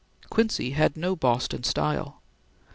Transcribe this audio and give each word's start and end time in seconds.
Quincy 0.31 0.71
had 0.71 0.97
no 0.97 1.15
Boston 1.15 1.61
style. 1.63 2.23